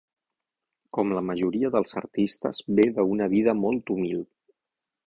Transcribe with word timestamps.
Com 0.97 1.13
la 1.17 1.23
majoria 1.27 1.71
dels 1.77 1.93
artistes, 2.03 2.65
ve 2.81 2.87
d'una 2.99 3.31
vida 3.39 3.57
molt 3.63 3.97
humil. 3.99 4.27